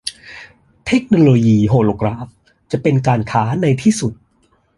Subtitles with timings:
[0.87, 2.27] เทคโนโลยีโฮโลกราฟ
[2.71, 4.13] จะเป็นการค้าในที่สุด